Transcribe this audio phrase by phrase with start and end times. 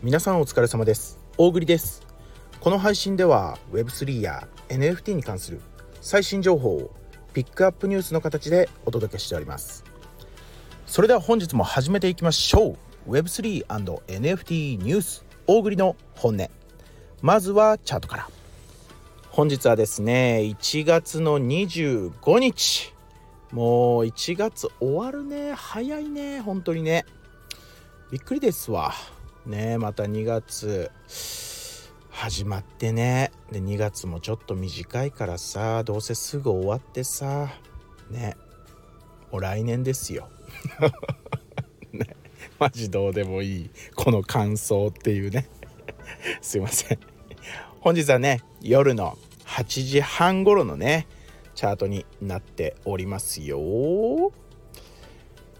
[0.00, 1.18] 皆さんお疲れ様です。
[1.38, 2.06] 大栗です。
[2.60, 5.60] この配信では Web3 や NFT に関する
[6.00, 6.94] 最新情報を
[7.32, 9.82] ピックアップニュースの形でお届けしております。
[10.86, 12.76] それでは本日も始めていきましょ
[13.08, 13.10] う。
[13.10, 16.48] Web3&NFT ニュース大栗の本音。
[17.20, 18.28] まずはチャートから。
[19.30, 22.94] 本日はですね1月の25日。
[23.50, 25.54] もう1月終わるね。
[25.54, 26.40] 早いね。
[26.40, 27.04] 本当にね。
[28.12, 28.94] びっくりですわ。
[29.46, 30.90] ねまた2月。
[32.18, 33.30] 始まってね。
[33.52, 37.48] で2月もちょっと短いからさどうせすぐ終わってさ。
[38.10, 38.36] ね。
[39.30, 40.28] もう来年ですよ。
[41.92, 42.16] ね。
[42.58, 43.70] マジどうでもいい。
[43.94, 45.48] この感想っていうね。
[46.40, 46.98] すいません。
[47.80, 51.06] 本日はね夜の8時半頃のね
[51.54, 53.60] チャートになっておりますよ。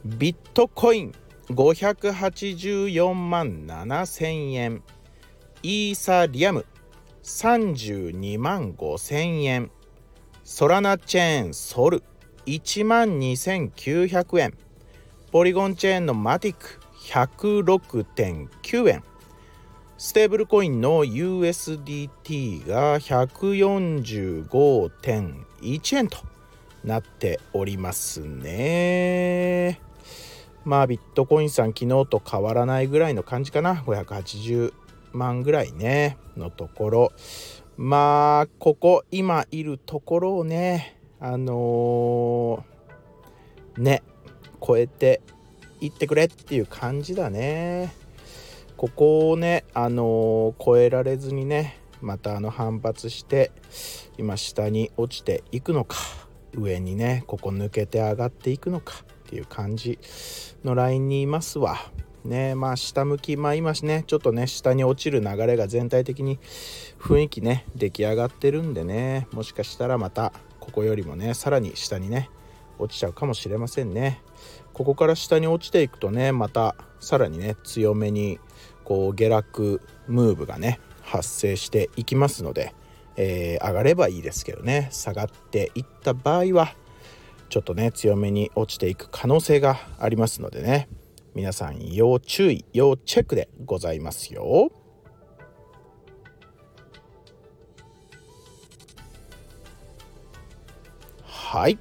[0.05, 1.14] ビットコイン
[1.50, 4.82] 584万7000円
[5.62, 6.66] イーサリアム
[7.22, 9.70] 32万5000円
[10.44, 12.02] ソラナチェーンソル
[12.44, 14.52] 1万2900円
[15.32, 19.02] ポリゴンチェーンのマティック106.9円
[19.96, 26.18] ステーブルコインの USDT が145.1円と
[26.84, 29.88] なっておりますね。
[30.64, 33.77] まあビットコインさん昨日と変わらないぐらいの感じかな。
[33.77, 34.73] 580
[35.12, 36.19] 万ぐらいね。
[36.39, 37.12] のところ。
[37.77, 44.03] まあここ今いるところをねあのー、ね
[44.64, 45.20] 超えて
[45.81, 47.92] いってくれっていう感じだね。
[48.77, 53.53] ここをねあのー、超えられずにねまたあの反発して
[54.17, 55.97] 今下に落ちていくのか。
[56.55, 59.05] 上にねここ抜けて上がっていくのか。
[59.28, 59.98] っていう感じ
[60.64, 61.76] のラインにいますわ。
[62.24, 66.39] ねまあ下向きまあ今ねちょっとね下に落ちる流れが全体的に
[66.98, 72.30] 雰囲気ね出来上がってるんでねもしかしたらまたここよりもねさらに下にね
[72.78, 74.22] 落ちちゃうかもしれませんね。
[74.72, 78.38] ここから下に落ちていくとねまたさらにね強めに
[78.84, 82.74] こう下落ムーブがね発生していきますので、
[83.17, 86.74] えー、上がればいいですけどね下がっていった場合は
[87.48, 90.89] ちょっとね強めに落ちていく可能性がありますのでね
[91.35, 94.70] 皆さん要注意要チェックでございますよ。
[101.25, 101.79] はい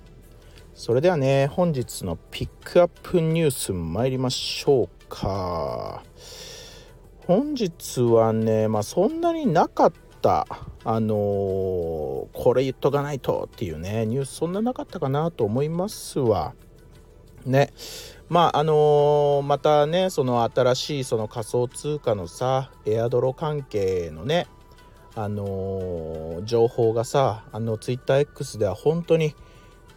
[0.73, 6.03] それではね本日のピックアップニュース参りましょうか。
[7.25, 10.47] 本日はねまあそんなになかった
[10.89, 11.17] あのー、
[12.31, 16.53] これ言っとかないとっていうねニュースそんななかったかなと思いますわ。
[17.45, 17.73] ね。
[18.29, 24.47] まああのー、またねその新しいその仮想通貨のさエアドロ関係のね
[25.13, 29.35] あのー、情報がさあの TwitterX では本当に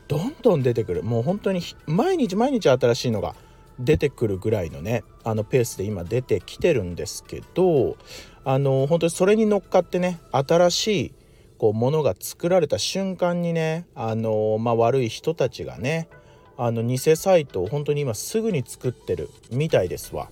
[0.08, 1.04] どんどん出てくる。
[1.04, 3.36] もう本当に毎日毎日新しいのが
[3.78, 7.96] 出てくるぐらいのねあのペースで今出てきてるんですけど
[8.44, 11.14] あの本当にそれに乗っかってね新しい
[11.58, 16.08] こうものが作られた瞬間にねあの、まあ、悪い人たちがね
[16.56, 20.30] あの偽サイトを本当に今すぐに作ってるみたいですわ。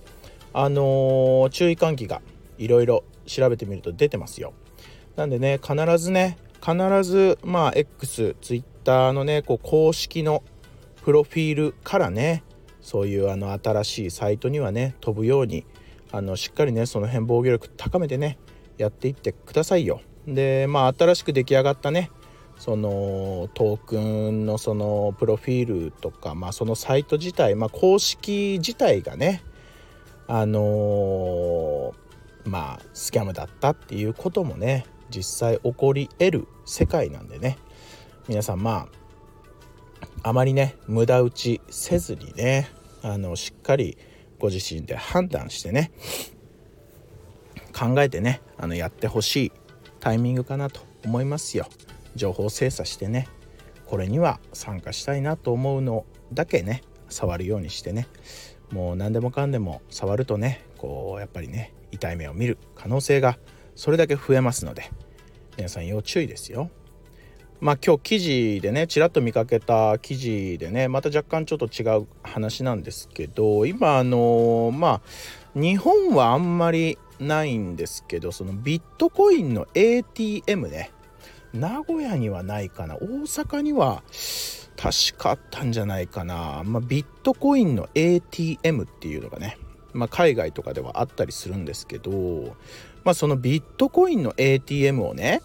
[0.53, 2.21] あの注意喚起が
[2.57, 4.53] いろいろ調べてみると出てますよ。
[5.15, 10.43] なんでね必ずね必ずまあ X、Twitter のねこう公式の
[11.03, 12.43] プロフィールからね
[12.81, 15.65] そういうあの新しいサイトにはね飛ぶように
[16.11, 18.37] あのしっかりねその辺防御力高めてね
[18.77, 20.01] やっていってくださいよ。
[20.27, 22.11] でまあ新しく出来上がったね
[22.57, 29.41] そのトークンのそのプロフィールとか、まあ、そのサイト自体、まあ、公式自体がね
[30.27, 31.93] あのー、
[32.45, 37.57] まあスキャムだったっていうこともね実際起こり得る世界なんでね
[38.27, 38.87] 皆さんま
[40.23, 42.69] ああまりね無駄打ちせずにね
[43.01, 43.97] あのしっかり
[44.39, 45.91] ご自身で判断してね
[47.77, 49.51] 考えてねあのやってほしい
[49.99, 51.67] タイミングかなと思いますよ。
[52.15, 53.27] 情報精査してね
[53.85, 58.07] これには参加したいなと思うのだけね触るようにしてね
[58.71, 63.37] もう何でもかんでも触るとねこうやっぱりね痛い目を見る可能性が
[63.75, 64.91] それだけ増えますので
[65.57, 66.69] 皆さん要注意ですよ。
[67.61, 80.91] まあ今日記事でねちらっと見かけた記事でねまた若干ちょっと違う話なんですけど今あのまあ日本はあんまりないんですけどそのビットコインの ATM ね
[81.53, 82.95] 名古屋にはないかな。
[82.95, 84.03] 大阪には
[84.77, 89.57] 確かあったんじゃないかな、まあ、ビットコインの ATM っていうのがね
[89.93, 92.55] まあ、海外とかではあったりするんですけど、
[93.03, 95.41] まあ、そのビットコインの ATM をね、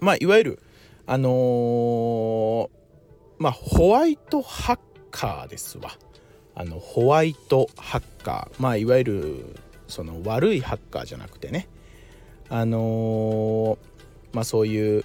[0.00, 0.62] まあ、いわゆる
[1.08, 2.68] あのー、
[3.38, 4.78] まあホワイトハッ
[5.10, 5.92] カーですわ。
[6.54, 8.62] あのホワイトハッカー。
[8.62, 9.56] まあいわゆる
[9.86, 11.68] その悪いハッカーじゃなくてね。
[12.48, 13.78] あのー、
[14.32, 15.04] まあそういう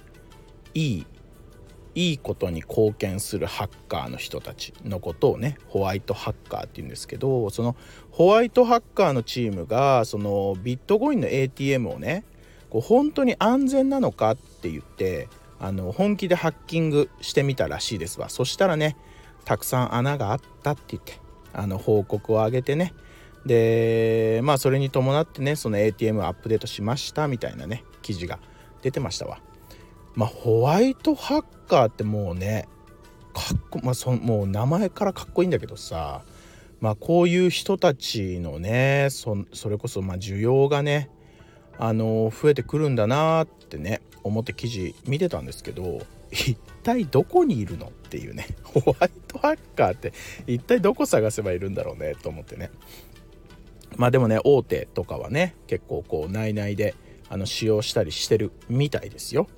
[0.74, 1.06] いい
[1.94, 7.76] いいことに貢献するハッカーの人たちのことをねホワイトハッカーって言うんですけどその
[8.10, 12.24] ホワイトハッカーのチームがそのビットコインの ATM をね
[12.70, 15.28] こう本当に安全なのかって言って
[15.62, 18.28] あの本気でハッキングしてみたらしいですわ。
[18.28, 18.96] そしたらね
[19.44, 21.20] たくさん穴があったって言って
[21.52, 22.92] あの報告を上げてね。
[23.46, 28.40] でまあそれに伴ってねその ATM アップデートしましたみたいなね記事が
[28.82, 29.38] 出てましたわ。
[30.16, 32.68] まあホワイトハッカーってもうね
[33.32, 36.22] かっこまあそもう名前からかっこいいんだけどさ
[36.80, 39.36] まあこういう人たちのねそ
[39.68, 41.08] れこそまあ需要がね
[41.78, 50.12] あの増えてくるんだなってね思って記事見てたんですけど一体どこにいるのっていうね ホワイトハッカーって
[50.46, 52.70] 一体どこ探せばいるんだろうねと思ってね。
[53.96, 56.94] まあでもね大手とかはね結構こう内々で
[57.28, 59.48] あの使用したりしてるみたいですよ。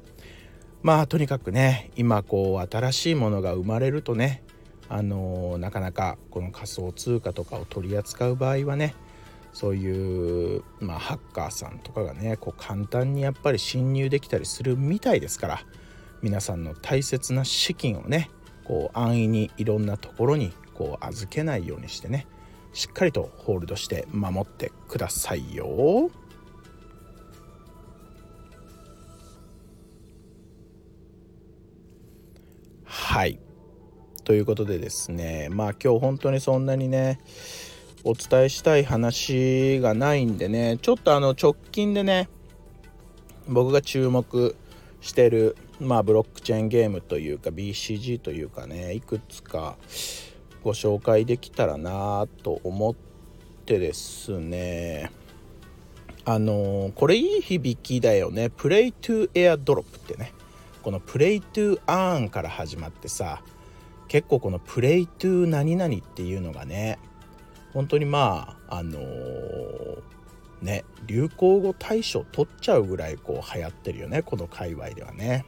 [0.83, 4.43] まあとにかくね今こう新しいものが生まれるとね
[4.89, 8.95] あのー、なかなかこの仮想通貨とかを取り扱う場合はね
[9.55, 15.61] そういう、まあ、ハッカーさんとかがねこう簡単にやっぱり侵入できたりするみたいですから
[16.23, 18.31] 皆さんの大切な資金をね
[18.65, 22.27] こう安易にいろんなところにこう預けないようにしてね
[22.73, 26.11] しっかりとホールドして守ってくださいよ。
[32.85, 33.39] はい
[34.25, 37.21] ということでですねまあ今日本当にそんなにね
[38.05, 40.79] お伝えしたい話がないんでね。
[40.83, 42.29] ちょっとあの直近でね
[43.49, 44.55] 僕が注目
[45.01, 49.77] してるまあブロックチェーンゲームというか BCG というかねいくつか
[50.63, 52.95] ご紹介できたらなと思っ
[53.65, 55.11] てですね。
[56.27, 58.51] あのこれいい響きだよね。
[58.51, 60.33] プレイトゥエアドロップってね。
[60.83, 63.43] このプレイトゥアーンから始まってさ
[64.07, 66.99] 結構このプレイトゥ何々っていうのがね
[67.75, 70.03] 本当にまああのー、
[70.63, 75.45] ね流行語大賞取っちゃうぐらいこう流行ってるよねこの界隈ではね。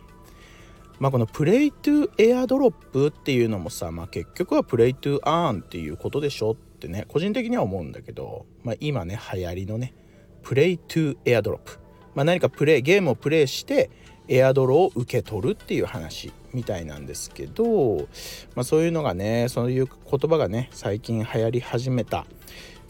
[0.98, 9.94] まあ、このプレイトゥエアドロップっていうのもさ、まあ、結局はプレイトゥアーンっていうことでしょってね個人的には思うんだけど、まあ、今ね流行りのね
[10.42, 11.78] プレイトゥエアドロップ、
[12.14, 13.90] まあ、何かプレイゲームをプレイして
[14.28, 18.08] エアドロを受け取るっていう話みたいなんですけど、
[18.54, 22.26] まあ、そういうのがねそういう言葉がね最近流行り始めた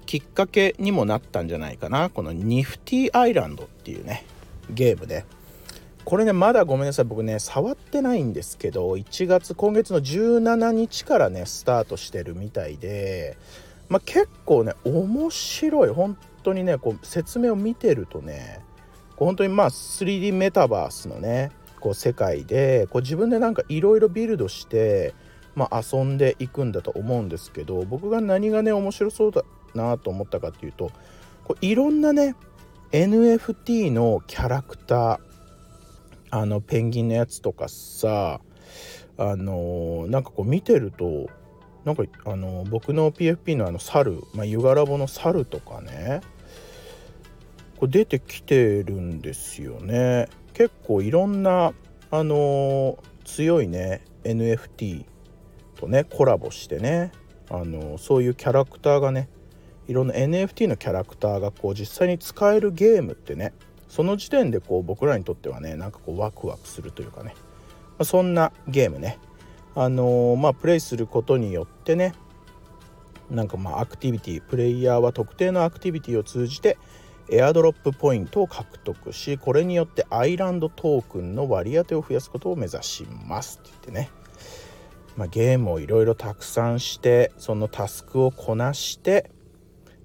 [0.06, 2.10] きっかけにもなったんじゃないかな。
[2.10, 4.24] このニフティアイランドっていうね
[4.70, 5.24] ゲームで。
[6.04, 7.04] これねまだごめんなさい。
[7.04, 13.36] 僕ね触ってないんですけど1月今月の17日からねスタートしてるみたいで、
[13.88, 15.88] まあ、結構ね面白い。
[15.88, 18.60] 本当にねこう説明を見てるとね
[19.16, 25.14] 本当にまあ 3D メタバースのねこう世界でこう自分でなんかいろいろビルドして、
[25.54, 29.42] まあ、遊んでいくんだと思うんですけど僕が何がね面白そうだ
[29.74, 30.90] なと思ったかっていうと
[31.44, 32.34] こういろんなね
[32.92, 35.18] NFT のキャラクター
[36.30, 38.40] あのペンギンのやつとかさ
[39.18, 41.28] あのー、なんかこう見てると
[41.84, 46.20] なんかあのー、僕の PFP のあの猿、まあ、ユガラボの猿とかね
[47.76, 50.28] これ出てきてるんですよね。
[50.54, 51.72] 結構いろんな
[52.10, 55.04] あの、強いね NFT
[55.74, 57.12] とねコラボしてね
[57.50, 59.28] あの、そういうキャラクターがね
[59.88, 63.52] いろんな NFT のキャラクターがこう実際に使えるゲームってね
[63.88, 67.34] その時点でこう僕らにとってはねなんかこうワクワクするというかね、
[67.90, 69.18] まあ、そんなゲームね
[69.74, 72.14] あのー、まあプレイすることによってね
[73.30, 76.78] なんかまあアクティビティプレイヤーは特定のアクティビティを通じて
[77.28, 84.10] エアドロップポイントを獲得しこれによってアイランドトークンの割り当てを増やすことを目指しますって言ってね、
[85.16, 89.30] まあ、ゲームをいろいろたくさんしてそのタスクをこなして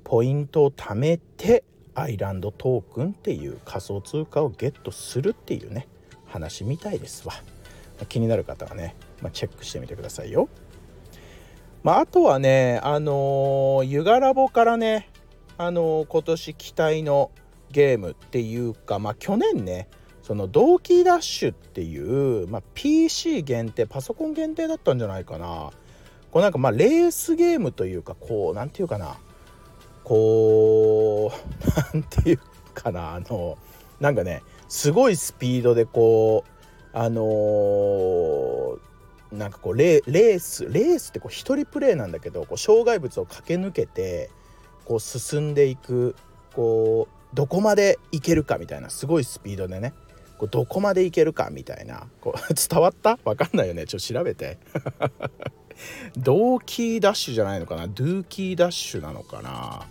[0.04, 1.64] ポイントを貯めて
[1.94, 5.88] アイランドトークンっていう仮想通貨をゲットするっていうね
[6.26, 10.50] 話みたいですわ、まあ、気になる方はね、まあ、チェックしてみてくださいよ。
[11.84, 15.11] まあ、あとはねあのー、ユガラボからね
[15.64, 17.30] あの今年期待の
[17.70, 19.88] ゲームっていうか、まあ、去年ね
[20.24, 25.70] その同期ダッシュっていう、まあ、PC 限定パソコン限定だったんじゃないかな。
[26.32, 29.18] こうなんかまあレースゲームというかこう何て言うかな。
[30.04, 32.40] こう 何て言う
[32.74, 33.14] かな。
[33.14, 33.60] あの
[34.00, 38.80] なんかねすごいスピードでこうあのー、
[39.32, 44.32] なんかこうレースレースってこう一人プレーなんだけどこう障害物を駆け抜けて
[44.92, 46.18] こう進んでいく
[46.54, 49.94] こうどこまで行けるかみたいなすごいスピードでね
[50.38, 53.18] こうどこまで行けるかみたいなこう 伝わった？
[53.24, 54.58] わかんないよねちょっと調べて。
[56.18, 57.88] ドーキーダッシュじゃないのかな？
[57.88, 59.88] ドゥーキーダッシュなのかな？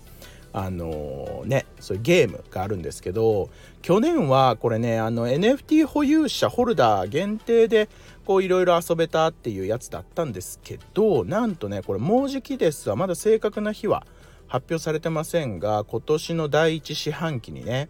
[0.53, 3.49] あのねそういうゲームがあるんですけど
[3.81, 7.89] 去年はこれねあの NFT 保有者ホルダー限定で
[8.27, 12.97] こういろいろ遊べたっていうやつだったんですけどなんとねこれもうじきですわ。
[12.97, 14.05] まだ正確な日は
[14.51, 17.89] 発表されてませんが今年の第1四半期にね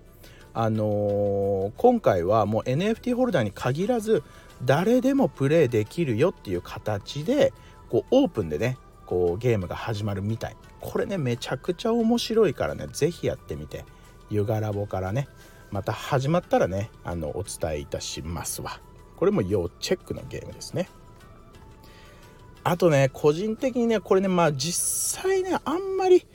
[0.53, 4.23] あのー、今回はもう NFT ホルダーに限らず
[4.63, 7.55] 誰でもプレイできるよっていう形で
[7.89, 8.77] こうオープンでね
[9.07, 10.57] こうゲームが始まるみたい。
[10.81, 13.85] これねめちゃくちゃ面白いからね是非やってみて。
[14.29, 15.27] ユガラボからね
[15.73, 18.81] また始まったらねあのお伝えいたしますわ。
[19.17, 20.89] これも要チェックのゲームですね。
[22.63, 26.27] あとね個人的にねこれねまあ実際ねあんまり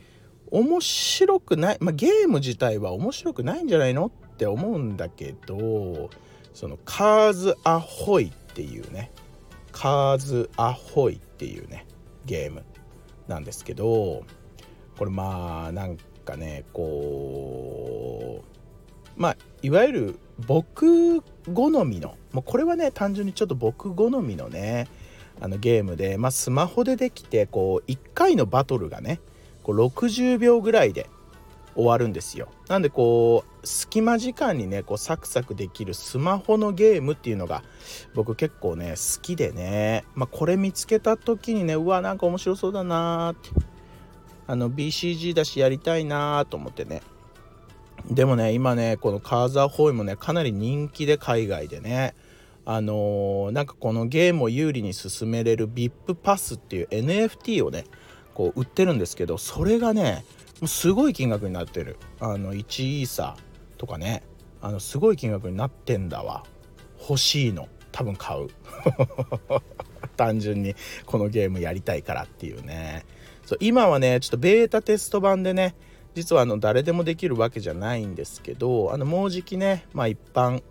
[0.52, 6.10] 面白くない、まあ、ゲーム自体は面白くないんじゃないのって思うんだけど
[6.54, 9.12] そのカーズ・アホイっていうね
[9.72, 11.86] カーズ・アホイっていうね
[12.26, 12.64] ゲーム
[13.28, 14.24] なんですけど
[14.98, 18.44] これまあなんかねこ
[19.18, 21.22] うまあいわゆる僕
[21.54, 24.88] 好みのもうこれはね単純にちょっと僕好みのね
[25.42, 29.20] あのゲームで、まあ、スマホでできてこう1回のバトルがね
[29.66, 31.10] こう60秒ぐらいで
[31.74, 32.50] 終わるんですよ。
[32.70, 37.64] なんでこう隙間時間にねこうサクサクできるスマホのゲームっていうのが
[38.14, 43.50] 僕結構ね好きでね、まあ、これ見つけた時にねうわなんか面白そうだなーって。
[44.48, 47.02] あの BCG だしやりたいなーと思ってね。
[48.12, 52.14] でもね今ねこのカーザーホイもねかなり人気で海外でね。
[52.68, 57.86] あのー、なんかこのゲームを有利に進めれる VIP パスっていう NFT をね
[58.36, 60.24] こう売ってるんですけどそれがね
[60.66, 61.98] すごい金額になってる。
[62.20, 63.36] あの1イーサ
[63.78, 64.24] とかね。
[64.62, 66.44] あのすごい金額になってんだわ。
[67.00, 67.68] 欲しいの。
[67.92, 68.48] 多分買う。
[70.18, 70.76] 単純に
[71.06, 73.06] このゲームやりたいからっていうね。
[73.46, 75.76] そう今はねちょっとベータテスト版でね
[76.16, 80.64] 実はあの誰でもできるわけじゃないんですけどあのもうじきねまあ一般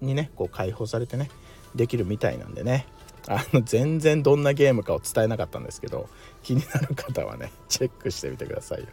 [0.00, 1.30] にねこう開放されてね
[1.74, 2.86] できるみたいなんでね。
[3.26, 6.08] あの全然どんなゲームかを伝えなかったんですけど
[6.42, 8.86] 気になる方はね チェックしてみてくださいよ。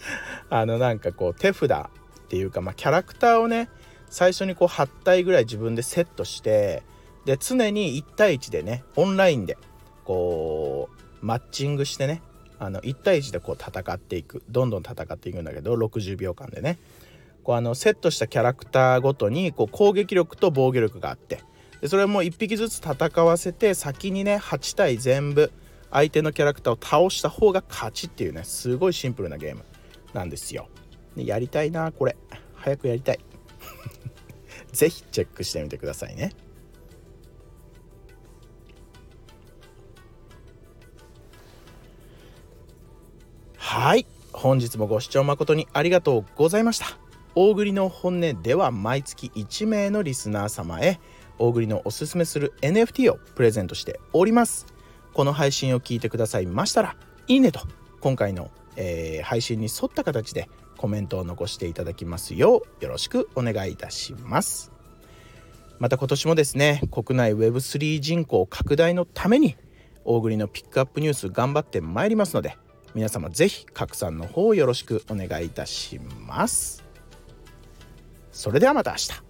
[0.50, 1.84] あのなんかこう手札っ
[2.28, 3.68] ていうか、まあ、キャラクターをね
[4.10, 6.82] 最初にこう8体ぐらい自分でセットして
[7.24, 9.56] で常に1対1でねオンラインで
[10.04, 10.88] こ
[11.22, 12.22] うマッチングしてね
[12.58, 16.78] あの1対1でこう戦っていくどんどん戦っていくんだけど60秒間でね。
[17.48, 21.40] こうあのセットしたキャラクターごとにこう攻撃力と防御力があって
[21.80, 25.52] でそれも1匹ずつ戦わせて先にね8体全部
[25.90, 29.64] 相手のキャラクターを倒した方が勝ちっていうねすごいシンプルなゲーム
[30.12, 30.68] なんですよ。
[31.16, 32.16] やりたいなこれ
[32.54, 33.20] 早くやりたい。
[34.72, 36.32] 是非チェックしてみてくださいね。
[43.56, 46.86] はい本日もご視聴誠にありがとうございました。
[47.34, 50.98] 大栗の本音では毎月1名のリスナー様へ
[51.38, 54.66] 大栗のおすすめする NFT をプレゼントしております。
[55.12, 57.60] この配信を聞いてくださいましたら、いいねと
[58.00, 64.72] 今回の、えー、配信に沿った形でコメントを残していただきますようよろしくお願いいたします。
[65.78, 69.56] また今年もですね、国内 Web3 人口拡大のために
[70.04, 72.56] 大栗のピックアップニュース頑張ってまいりますので、
[72.94, 76.84] 皆様ぜひ拡散の方よろしくお願いいたします。
[78.32, 79.27] それではまた明日。